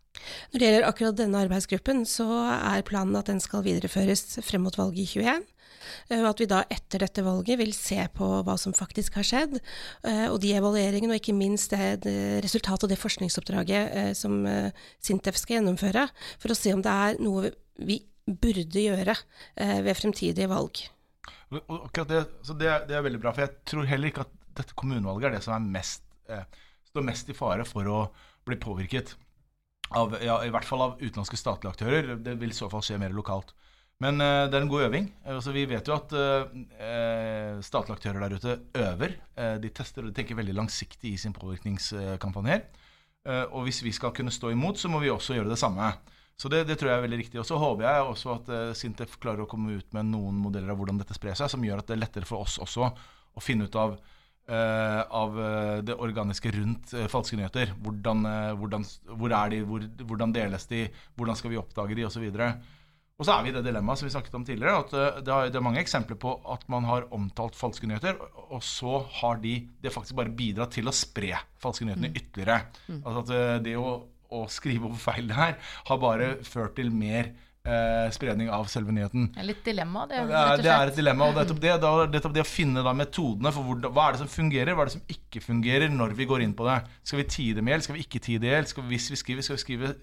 [0.53, 4.77] Når det gjelder akkurat denne arbeidsgruppen, så er planen at den skal videreføres frem mot
[4.79, 5.51] valget i 2021.
[6.09, 9.27] Eh, og at vi da etter dette valget vil se på hva som faktisk har
[9.27, 9.59] skjedd,
[10.07, 14.43] eh, og de evalueringene, og ikke minst det, det resultatet og det forskningsoppdraget eh, som
[15.03, 16.07] Sintef skal gjennomføre,
[16.41, 19.15] for å se om det er noe vi burde gjøre
[19.85, 20.81] ved fremtidige valg.
[21.53, 22.21] Akkurat det,
[22.57, 25.35] det, er, det er veldig bra, for jeg tror heller ikke at dette kommunevalget er
[25.37, 26.01] det som er mest,
[26.89, 27.99] står mest i fare for å
[28.47, 29.13] bli påvirket.
[29.93, 32.15] Av, ja, I hvert fall av utenlandske statlige aktører.
[32.25, 33.53] Det vil i så fall skje mer lokalt.
[34.03, 35.07] Men uh, det er en god øving.
[35.31, 39.15] Altså, vi vet jo at uh, statlige aktører der ute øver.
[39.37, 42.65] Uh, de tester og de tenker veldig langsiktig i sin påvirkningskampanjer.
[43.25, 45.87] og hvis vi skal kunne stå imot, så må vi også gjøre det samme.
[46.35, 47.39] Så det, det tror jeg er veldig riktig.
[47.39, 50.81] Og så håper jeg også at Sintef klarer å komme ut med noen modeller av
[50.81, 53.69] hvordan dette sprer seg, som gjør at det er lettere for oss også å finne
[53.69, 53.97] ut av
[54.45, 55.37] av
[55.81, 57.71] det organiske rundt falske nyheter.
[57.81, 58.19] Hvordan,
[58.61, 58.83] hvordan,
[59.17, 60.83] hvor er de, hvor, hvordan deles de,
[61.17, 62.27] hvordan skal vi oppdage de, osv.
[63.15, 65.31] Og så er vi i det dilemmaet som vi snakket om tidligere, at eh, det
[65.31, 68.17] er, det mange eksempler på at man har omtalt falske nyheter,
[68.49, 71.31] og så har de det faktisk bare bidratt til å spre
[71.63, 72.17] falske nyhetene mm.
[72.19, 72.57] ytterligere.
[72.89, 72.99] Mm.
[72.99, 73.93] Altså at eh, det å,
[74.35, 75.57] å, skrive over feil her
[75.89, 77.31] har bare ført til mer
[77.65, 79.29] eh, spredning av selve nyheten.
[79.35, 80.23] Det er litt dilemma, det.
[80.31, 81.29] Ja, det er et dilemma.
[81.29, 81.75] og nettopp det,
[82.15, 84.91] det, det å finne da, metodene for hvor, hva er det som fungerer, hva er
[84.91, 86.81] det som ikke fungerer når vi går inn på det.
[87.03, 87.87] Skal vi tie det med gjeld?
[87.87, 88.91] skal vi ikke tie det med gjeld?
[88.91, 89.95] Hvis vi skriver, skal vi skrive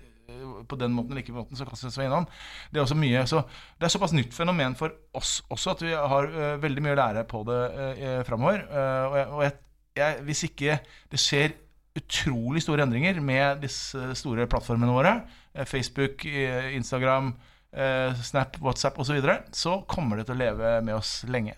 [0.68, 2.26] på den måten eller ikke måten, så kastes vi innom.
[2.70, 3.42] Det er også mye, så
[3.78, 7.00] det er såpass nytt fenomen for oss også at vi har uh, veldig mye å
[7.00, 8.64] lære på det uh, framover.
[8.70, 9.56] Uh, og, jeg, og jeg,
[10.00, 10.78] jeg, hvis ikke
[11.12, 11.56] det skjer
[11.98, 15.16] utrolig store endringer med disse store plattformene våre,
[15.56, 17.34] uh, Facebook, Instagram,
[17.72, 21.54] Snap, WhatsApp osv., så, videre, så kommer det til å leve med oss lenge.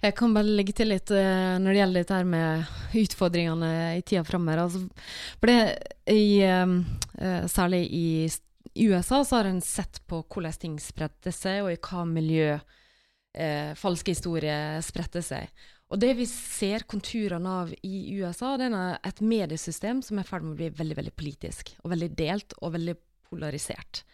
[0.00, 2.70] Jeg kan bare legge til litt når det gjelder dette her med
[3.02, 4.62] utfordringene i tida framover.
[4.64, 4.80] Altså,
[7.52, 12.04] Særlig i USA så har en sett på hvordan ting spredte seg, og i hva
[12.08, 15.50] miljø eh, falske historier spredte seg.
[15.92, 20.30] Og det vi ser konturene av i USA, det er et mediesystem som er i
[20.30, 21.74] ferd med å bli veldig veldig politisk.
[21.84, 22.96] Og veldig delt og veldig
[23.28, 24.04] polarisert.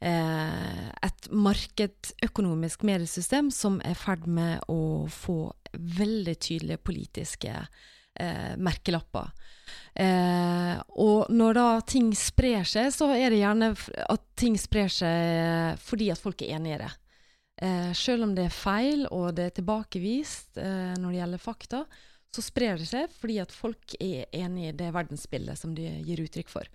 [0.00, 8.54] eh, et markedsøkonomisk mediesystem som er i ferd med å få veldig tydelige politiske eh,
[8.56, 9.32] merkelapper.
[9.94, 13.72] Eh, og når da ting sprer seg, så er det gjerne
[14.06, 16.92] at ting sprer seg fordi at folk er enig i det.
[17.56, 21.82] Eh, selv om det er feil og det er tilbakevist eh, når det gjelder fakta,
[22.34, 26.20] så sprer det seg fordi at folk er enig i det verdensbildet som de gir
[26.26, 26.68] uttrykk for.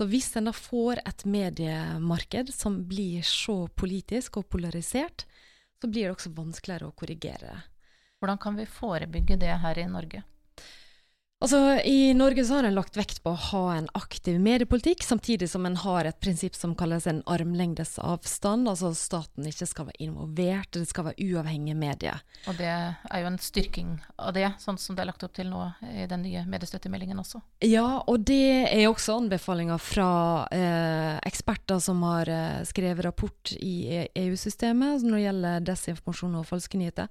[0.00, 5.26] Så hvis en da får et mediemarked som blir så politisk og polarisert,
[5.82, 7.58] så blir det også vanskeligere å korrigere.
[8.22, 10.22] Hvordan kan vi forebygge det her i Norge?
[11.42, 15.48] Altså, I Norge så har en lagt vekt på å ha en aktiv mediepolitikk, samtidig
[15.50, 18.68] som en har et prinsipp som kalles en armlengdes avstand.
[18.70, 22.20] Altså staten ikke skal være involvert, det skal være uavhengige medier.
[22.46, 25.50] Og det er jo en styrking av det, sånn som det er lagt opp til
[25.50, 27.42] nå i den nye mediestøttemeldingen også.
[27.66, 30.12] Ja, og det er også anbefalinger fra
[30.54, 36.78] eh, eksperter som har eh, skrevet rapport i EU-systemet når det gjelder desinformasjon og falske
[36.78, 37.10] nyheter.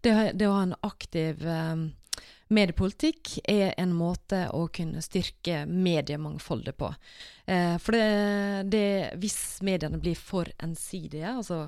[0.00, 1.86] Det, det å ha en aktiv eh,
[2.54, 6.92] Mediepolitikk er en måte å kunne styrke mediemangfoldet på.
[7.46, 8.86] Eh, for det, det,
[9.18, 11.64] hvis mediene blir for ensidige, altså,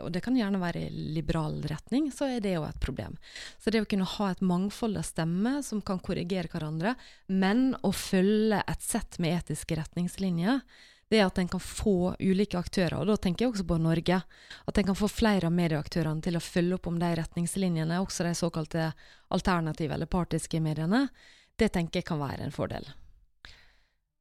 [0.00, 3.18] og det kan gjerne være i liberal retning, så er det jo et problem.
[3.60, 6.96] Så det å kunne ha et mangfold av stemmer som kan korrigere hverandre,
[7.28, 10.64] men å følge et sett med etiske retningslinjer,
[11.14, 14.16] det er at en kan få ulike aktører, og da tenker jeg også på Norge,
[14.66, 18.26] at en kan få flere av medieaktørene til å følge opp om de retningslinjene, også
[18.26, 18.90] de såkalte
[19.34, 21.06] alternative eller partiske mediene,
[21.54, 22.90] det tenker jeg kan være en fordel.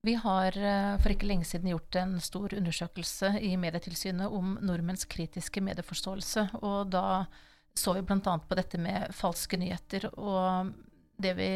[0.03, 5.07] Vi har eh, for ikke lenge siden gjort en stor undersøkelse i Medietilsynet om nordmenns
[5.09, 6.49] kritiske medieforståelse.
[6.59, 7.23] Og da
[7.73, 8.33] så vi bl.a.
[8.49, 10.09] på dette med falske nyheter.
[10.19, 10.73] Og
[11.23, 11.49] det vi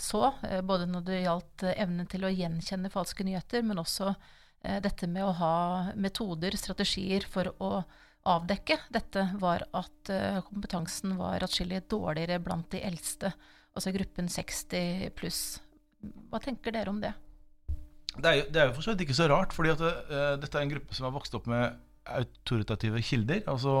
[0.00, 4.14] så, eh, både når det gjaldt evnen til å gjenkjenne falske nyheter, men også
[4.60, 5.56] dette med å ha
[5.96, 7.70] metoder, strategier for å
[8.28, 13.32] avdekke dette, var at eh, kompetansen var atskillig dårligere blant de eldste,
[13.74, 15.60] altså gruppen 60 pluss.
[16.30, 17.14] Hva tenker dere om det?
[18.10, 20.34] Det er jo, det er jo for så vidt ikke så rart, fordi at uh,
[20.40, 21.78] dette er en gruppe som har vokst opp med
[22.10, 23.44] autoritative kilder.
[23.48, 23.74] altså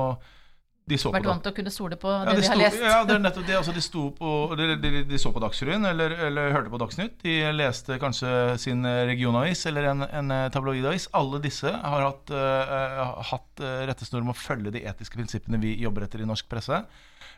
[0.90, 2.82] de så Vært vant til å kunne stole på det ja, de, de, har lest.
[2.84, 3.56] Ja, det er nettopp det.
[3.58, 7.16] Altså, de, på, de, de, så på Dagsrevyen eller, eller, hørte på Dagsnytt.
[7.24, 11.08] De leste kanskje sin regionavis eller en, en tabloidavis.
[11.16, 16.06] Alle disse har hatt, uh, hatt rettesnor om å følge de etiske prinsippene vi jobber
[16.06, 16.82] etter i norsk presse.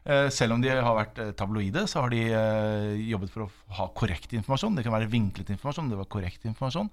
[0.02, 3.90] Uh, selv om de har vært tabloide, så har de uh, jobbet for å ha
[3.96, 4.78] korrekt informasjon.
[4.78, 6.90] Det kan være vinklet informasjon, det var korrekt informasjon.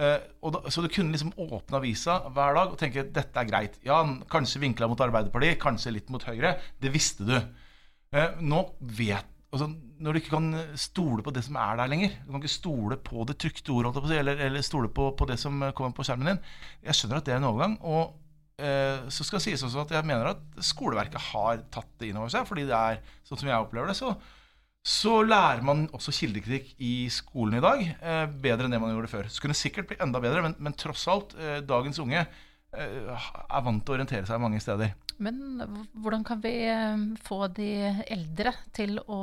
[0.00, 0.16] Uh,
[0.54, 3.76] da, så du kunne liksom åpne avisa hver dag og tenke at dette er greit.
[3.84, 3.98] Ja,
[4.32, 6.54] Kanskje vinkla mot Arbeiderpartiet, kanskje litt mot Høyre.
[6.80, 7.36] Det visste du.
[8.14, 10.48] Uh, nå vet altså, Når du ikke kan
[10.80, 14.02] stole på det som er der lenger, du kan ikke stole på det trykte ordet,
[14.16, 16.42] eller, eller stole på, på, det som kommer på skjermen din
[16.88, 17.76] Jeg skjønner at det er en overgang.
[17.84, 18.16] Og
[18.64, 22.22] uh, så skal det sies også at jeg mener at skoleverket har tatt det inn
[22.22, 24.00] over seg, fordi det er sånn som jeg opplever det.
[24.00, 24.14] så
[24.80, 29.12] så lærer man også kildekritikk i skolen i dag eh, bedre enn det man gjorde
[29.12, 29.28] før.
[29.28, 33.28] Så kunne det sikkert bli enda bedre, men, men tross alt, eh, dagens unge eh,
[33.28, 34.94] er vant til å orientere seg mange steder.
[35.20, 35.60] Men
[36.00, 37.70] hvordan kan vi eh, få de
[38.08, 39.22] eldre til å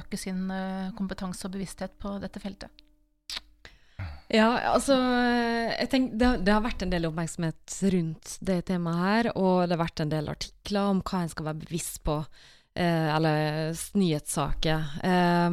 [0.00, 2.86] øke sin eh, kompetanse og bevissthet på dette feltet?
[4.30, 9.28] Ja, altså jeg tenker, det, det, har vært en del oppmerksomhet rundt det temaet her,
[9.34, 12.22] og det har vært en del artikler om hva en skal være bevisst på
[12.74, 14.84] Eh, eller nyhetssaker.
[15.02, 15.50] Eh,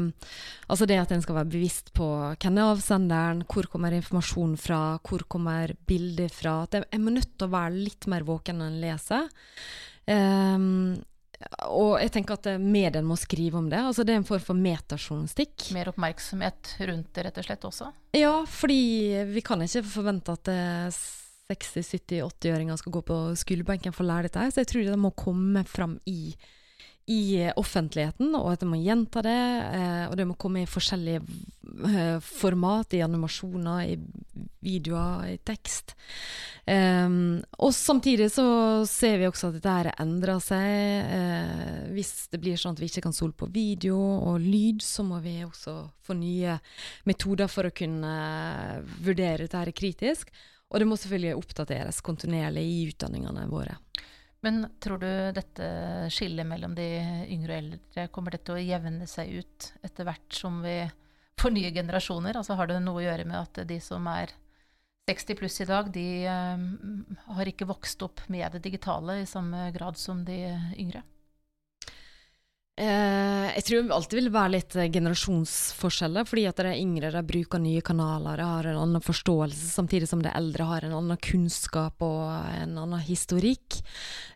[0.67, 2.05] altså det at en skal være bevisst på
[2.37, 6.59] hvem er avsenderen, hvor kommer informasjonen fra, hvor kommer bildet fra.
[6.67, 9.29] At jeg, må nødt til å være litt mer våken når en leser.
[10.13, 10.67] Eh,
[11.69, 13.81] og jeg tenker at mediene må skrive om det.
[13.81, 15.71] altså Det er en form for metajournalistikk.
[15.73, 17.89] Mer oppmerksomhet rundt det rett og slett også?
[18.17, 20.49] Ja, fordi vi kan ikke forvente at
[21.49, 24.47] 60-70-80-åringer skal gå på skolebenken for å lære dette.
[24.53, 26.33] Så jeg tror det må komme fram i
[27.07, 29.39] i offentligheten, og at jeg må gjenta det.
[29.77, 31.21] Eh, og det må komme i forskjellige
[31.87, 35.95] eh, format, i animasjoner, i videoer, i tekst.
[36.67, 38.43] Um, og samtidig så
[38.91, 41.13] ser vi også at dette endrer seg.
[41.13, 45.05] Uh, hvis det blir sånn at vi ikke kan sole på video og lyd, så
[45.07, 46.57] må vi også få nye
[47.07, 48.11] metoder for å kunne
[48.99, 50.35] vurdere dette kritisk.
[50.67, 53.77] Og det må selvfølgelig oppdateres kontinuerlig i utdanningene våre.
[54.45, 55.67] Men tror du dette
[56.13, 56.85] skillet mellom de
[57.33, 60.79] yngre og eldre kommer det til å jevne seg ut etter hvert som vi
[61.41, 62.37] får nye generasjoner?
[62.37, 64.33] Altså Har det noe å gjøre med at de som er
[65.09, 69.69] 60 pluss i dag, de um, har ikke vokst opp med det digitale i samme
[69.75, 70.41] grad som de
[70.75, 71.01] yngre?
[72.77, 77.23] Eh, jeg tror det alltid vil være litt eh, generasjonsforskjeller, fordi at de yngre de
[77.25, 81.17] bruker nye kanaler, de har en annen forståelse, samtidig som de eldre har en annen
[81.17, 83.79] kunnskap og en annen historikk.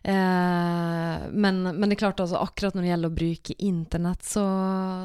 [0.02, 4.44] Eh, men, men, det er klart altså, akkurat når det gjelder å bruke internett, så,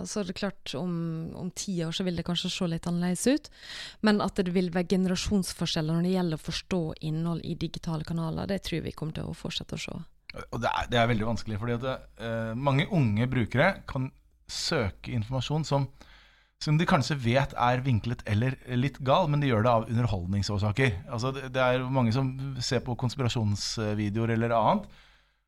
[0.09, 0.97] så er det klart om,
[1.37, 3.53] om, ti år så vil det kanskje se litt annerledes ut.
[4.01, 8.49] Men at det vil være generasjonsforskjeller når det gjelder å forstå innhold i digitale kanaler,
[8.49, 9.99] det tror vi kommer til å fortsette å se.
[10.35, 14.09] Og det er, det er, veldig vanskelig, fordi at uh, mange unge brukere kan
[14.51, 15.87] søke informasjon som,
[16.63, 21.01] som, de kanskje vet er vinklet eller litt gal, men de gjør det av underholdningsårsaker.
[21.07, 22.31] Altså, det, det er mange som
[22.63, 24.87] ser på konspirasjonsvideoer eller annet,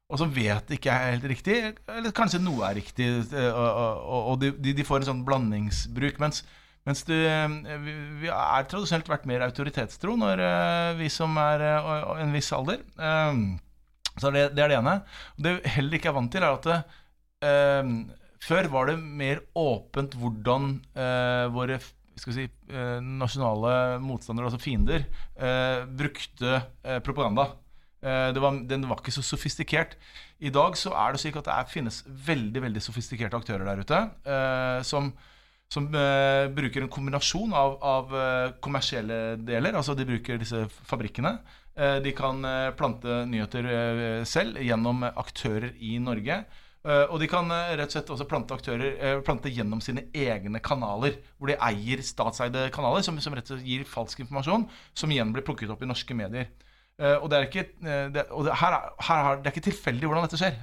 [0.09, 1.59] og som vet det ikke er helt riktig,
[1.91, 3.67] eller kanskje noe er riktig, eh, og,
[3.99, 6.23] og, og de, de, får en sånn blandingsbruk.
[6.23, 6.43] mens
[6.87, 7.79] mens du, eh,
[8.23, 10.41] vi er tradisjonelt vært mer autoritetstro når
[10.97, 12.79] vi som er en viss alder.
[14.19, 14.95] Så det, det, er det ene.
[15.39, 16.79] Det vi heller ikke er vant til, er at det,
[17.47, 17.93] eh,
[18.43, 21.79] før var det mer åpent hvordan eh, våre
[22.19, 25.05] si, eh, nasjonale motstandere, altså fiender,
[25.39, 27.49] eh, brukte eh, propaganda.
[27.99, 29.97] Eh, var, den var ikke så sofistikert.
[30.39, 33.83] I dag så er det slik at det er, finnes veldig veldig sofistikerte aktører der
[33.83, 35.11] ute som
[35.69, 38.13] som bruker en kombinasjon av, av
[38.57, 39.75] kommersielle deler.
[39.77, 41.35] Altså de bruker disse fabrikkene.
[41.79, 42.43] Uh, de kan
[42.75, 43.69] plante nyheter
[44.27, 46.43] selv gjennom aktører i Norge.
[46.79, 51.17] og de kan rett og slett også plante aktører plante gjennom sine egne kanaler.
[51.37, 54.63] Hvor de eier statseide kanaler som, som rett og slett gir falsk informasjon,
[54.95, 56.47] som igjen blir plukket opp i norske medier.
[56.99, 60.57] Og det er ikke, det, det, her, her, det er ikke tilfeldig hvordan dette skjer.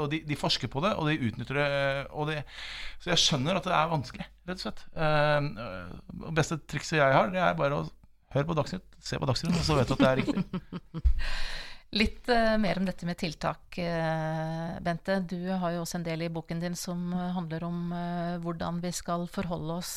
[0.00, 1.66] Og de, de, forsker på det, og de utnytter det,
[2.30, 2.38] De,
[3.00, 4.86] Så jeg skjønner at det er vanskelig, rett og slett.
[4.96, 7.88] det beste trikset jeg har, det er bare å
[8.38, 10.44] høre på Dagsnytt, se på Dagsnytt, så vet du at det er riktig.
[12.00, 12.28] Litt
[12.60, 13.78] mer om dette med tiltak,
[14.84, 15.20] Bente.
[15.22, 17.94] Du har jo også en del i boken din som handler om
[18.42, 19.94] hvordan vi skal forholde oss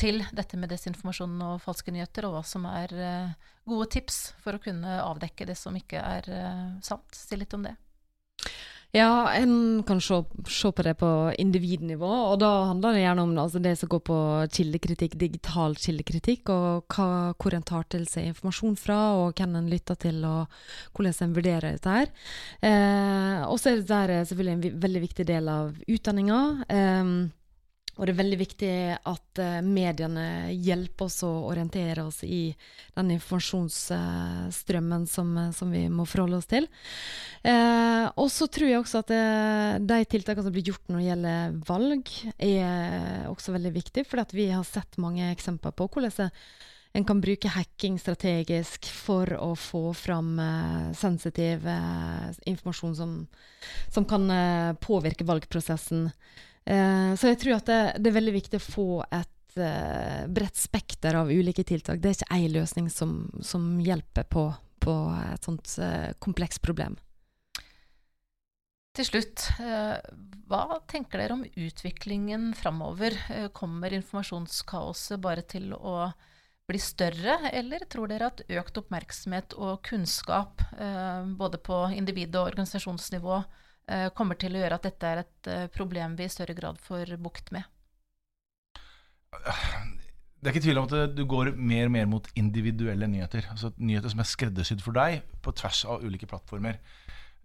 [0.00, 4.56] til dette med desinformasjon og falske nyheter, og hva som er uh, gode tips for
[4.56, 7.16] å kunne avdekke det som ikke er uh, sant.
[7.16, 7.74] Si litt om det.
[8.90, 10.16] Ja, en kan se,
[10.50, 14.00] se, på det på individnivå, og da handler det gjerne om altså det som går
[14.08, 14.16] på
[14.56, 17.06] kildekritikk, digital kildekritikk, og hva,
[17.38, 20.50] hvor en tar til seg informasjon fra, og hvem en lytter til, og
[20.90, 22.10] hvordan en vurderer dette her.
[22.66, 26.40] Eh, og så er det selvfølgelig en veldig viktig del av utdanninga.
[26.66, 27.14] Eh,
[28.00, 32.56] og det er veldig viktig at uh, mediene hjelper oss å orientere oss i
[32.96, 36.64] den informasjonsstrømmen uh, som, uh, som, vi må forholde oss til.
[37.44, 39.12] Eh, og så tror jeg også at
[39.84, 42.10] de tiltakene som blir gjort når det gjelder valg,
[42.40, 44.04] er også veldig viktig.
[44.08, 46.32] For vi har sett mange eksempler på hvordan
[46.96, 50.40] en kan bruke hacking strategisk for å få fram
[50.98, 51.68] sensitiv
[52.48, 53.16] informasjon som,
[53.92, 54.26] som kan
[54.82, 56.10] påvirke valgprosessen.
[56.68, 60.58] Eh, så jeg tror at det, det, er veldig viktig å få et uh, bredt
[60.60, 62.00] spekter av ulike tiltak.
[62.00, 64.46] Det er ikke én løsning som, som hjelper på,
[64.82, 64.96] på,
[65.32, 66.98] et sånt uh, komplekst problem.
[68.96, 69.96] Til slutt, uh,
[70.50, 73.16] hva tenker dere om utviklingen framover?
[73.56, 76.10] Kommer informasjonskaoset bare til å
[76.70, 80.62] bli større, eller tror dere at økt oppmerksomhet og kunnskap
[81.34, 83.69] både på individ- og organisasjonsnivå Eh,
[84.14, 87.16] kommer til å gjøre at dette er et eh, problem vi i større grad får
[87.22, 87.66] bukt med?
[90.40, 93.46] Det er ikke tvil om at du går mer og mer mot individuelle nyheter.
[93.52, 96.80] Altså Nyheter som er skreddersydd for deg på tvers av ulike plattformer.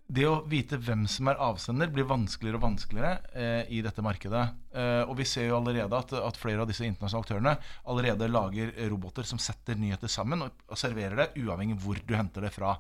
[0.06, 4.44] Det å vite hvem som er avsender, blir vanskeligere og vanskeligere eh, i dette markedet.
[4.78, 7.56] Eh, og vi ser jo allerede at, at, flere av disse internasjonale aktørene
[7.90, 12.46] allerede lager roboter som setter nyheter sammen og, og serverer det, uavhengig hvor du henter
[12.46, 12.76] det fra.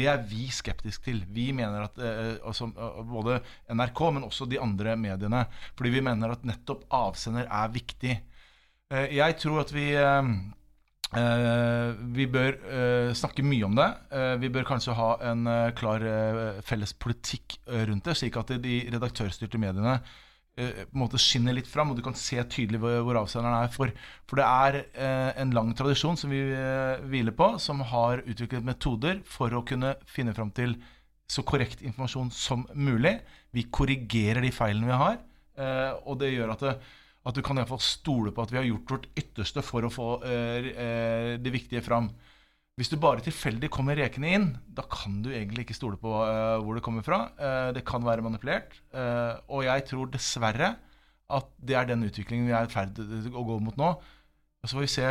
[0.00, 1.20] Det er vi skeptiske til.
[1.28, 5.44] Vi mener at eh, altså, eh, Både NRK, men også de andre mediene.
[5.76, 8.16] Fordi vi mener at nettopp avsender er viktig.
[8.90, 10.32] Eh, jeg tror at vi eh,
[11.20, 13.90] eh vi bør eh, snakke mye om det.
[14.40, 16.00] vi bør kanskje ha en klar
[16.62, 20.29] felles politikk rundt det, slik at de redaktørstyrte mediene Eh,
[20.86, 23.72] på en måte skinner litt fram, og du kan se tydelig hvor, avsenderen er.
[23.74, 23.92] For,
[24.28, 28.66] for det er eh, en lang tradisjon som vi eh, hviler på, som har utviklet
[28.66, 30.76] metoder for å kunne finne fram til
[31.30, 33.18] så korrekt informasjon som mulig.
[33.54, 35.20] Vi korrigerer de feilene vi har,
[35.60, 36.74] eh, og det gjør at, det,
[37.30, 40.10] at du kan fall stole på at vi har gjort vårt ytterste for å få
[40.26, 42.10] eh, eh, det viktige fram.
[42.80, 46.56] Hvis du bare tilfeldig kommer rekene inn, da kan du egentlig ikke stole på uh,
[46.64, 47.26] hvor det kommer fra.
[47.36, 48.78] Uh, det kan være manipulert.
[48.94, 50.70] Uh, og jeg tror dessverre
[51.30, 53.90] at det er den utviklingen vi er i ferd med å gå mot nå.
[54.00, 55.10] Og så får vi se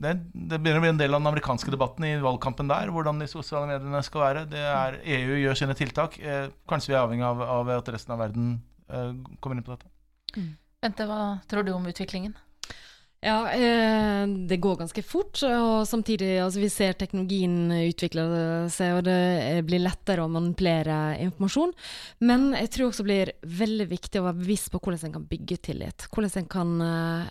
[0.00, 3.24] det, det, begynner å bli en del av den amerikanske debatten i valgkampen der, hvordan
[3.24, 4.44] de sosiale mediene skal være.
[4.60, 6.20] Er, EU gjør sine tiltak.
[6.68, 8.54] kanskje vi er avhengig av, av, at resten av verden
[9.40, 9.90] kommer inn på dette.
[10.36, 10.52] Mm.
[10.84, 12.36] Bente, hva tror du om utviklingen?
[13.20, 15.42] Ja, eh, det går ganske fort.
[15.44, 18.24] Og samtidig, altså vi ser teknologien utvikle
[18.72, 21.74] seg, og det blir lettere å manipulere informasjon.
[22.24, 25.28] Men jeg tror også det blir veldig viktig å være bevisst på hvordan en kan
[25.34, 26.08] bygge tillit.
[26.08, 26.74] Hvordan en kan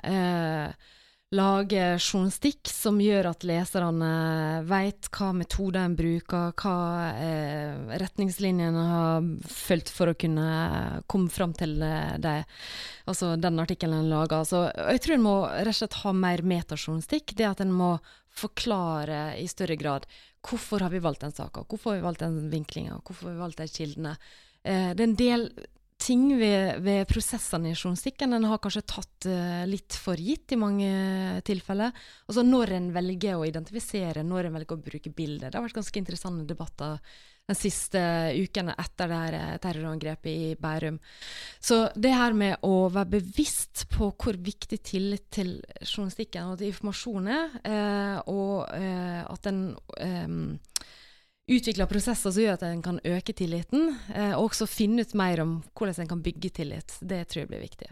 [0.06, 0.90] eh,
[1.36, 4.10] lage journalistikk som gjør at leserne
[4.66, 6.78] vet hva metoder en bruker, hva
[7.14, 10.48] eh, retningslinjene har fulgt for å kunne
[11.06, 12.36] komme fram til det,
[13.06, 14.48] altså den artikkelen en lager.
[14.50, 17.38] Så jeg tror en må rett og slett ha mer metajournalistikk.
[17.38, 17.94] Det at en må
[18.40, 20.06] forklare i større grad
[20.46, 23.44] hvorfor har vi valgt den saka, hvorfor har vi valgt den vinklinga, hvorfor har vi
[23.44, 24.16] valgt de kildene.
[24.64, 25.52] Eh, det er en del
[26.10, 30.60] ting ved, ved, prosessene i journalistikken en har kanskje tatt uh, litt for gitt i
[30.60, 30.92] mange
[31.46, 31.94] tilfeller.
[32.28, 35.50] Altså Når en velger å identifisere, når en velger å bruke bilder.
[35.50, 36.98] Det har vært ganske interessante debatter
[37.50, 38.00] de siste
[38.38, 41.00] ukene etter det her eh, terrorangrepet i Bærum.
[41.60, 46.70] Så det her med å være bevisst på hvor viktig tillit til journalistikken og til
[46.70, 49.64] informasjon er, uh, og uh, at en
[51.50, 55.44] utvikle prosesser som gjør at en kan øke tilliten, eh, og også finne ut mer
[55.44, 56.98] om hvordan en kan bygge tillit.
[57.02, 57.92] Det tror jeg blir viktig.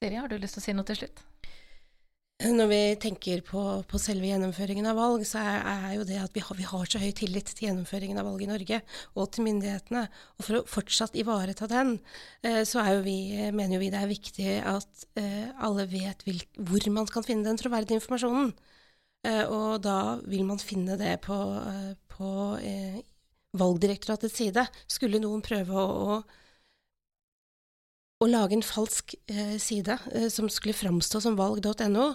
[0.00, 1.26] Siri, har du lyst til å si noe til slutt?
[2.40, 6.32] Når vi tenker på, på selve gjennomføringen av valg, så er, er jo det at
[6.32, 8.78] vi har, vi har, så høy tillit til gjennomføringen av valg i Norge
[9.12, 10.06] og til myndighetene.
[10.38, 11.98] Og for å fortsatt ivareta den,
[12.40, 13.18] eh, så jo vi,
[13.52, 17.44] mener jo vi det er viktig at eh, alle vet hvil, hvor man kan finne
[17.44, 18.54] den troverdige informasjonen.
[19.26, 22.30] Eh, og da vil man finne det på, eh, på
[22.64, 23.00] eh,
[23.58, 24.64] Valgdirektoratets side.
[24.88, 26.20] Skulle noen prøve å,
[28.20, 32.06] å, lage en falsk eh, side eh, som skulle framstå som valg.no,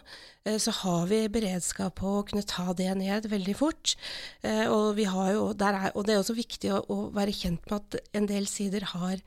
[0.47, 3.97] eh, så har vi beredskap på å kunne ta det ned veldig fort.
[4.45, 8.29] og, jo, er, og, det er også viktig å, å, være kjent med at en
[8.31, 9.19] del sider har,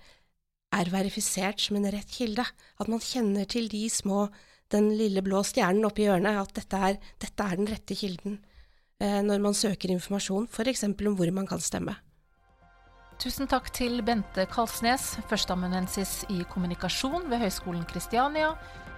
[0.73, 2.47] er verifisert som en rett kilde.
[2.81, 4.31] At man kjenner til de små
[4.73, 8.39] den lille blå stjernen oppi hjørnet, at dette er, dette er den rette kilden
[9.01, 10.85] eh, når man søker informasjon, f.eks.
[10.89, 11.97] om hvor man kan stemme.
[13.19, 18.53] Tusen takk til Bente Kalsnes, førsteamanuensis i kommunikasjon ved Høgskolen Kristiania,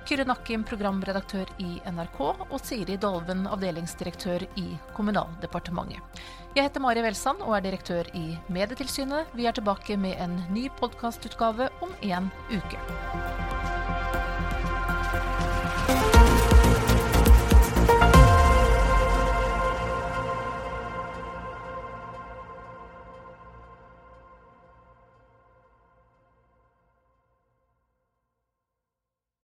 [0.08, 4.66] Kyrre Nakkim, programredaktør i NRK, og Siri Dolven, avdelingsdirektør i
[4.96, 6.20] Kommunaldepartementet.
[6.56, 9.32] Jeg heter Mari Welsand og er direktør i Medietilsynet.
[9.36, 13.69] Vi er tilbake med en ny podkastutgave om en uke.
[15.91, 16.29] Bye.